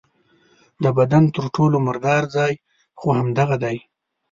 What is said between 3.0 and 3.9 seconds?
همدغه دی.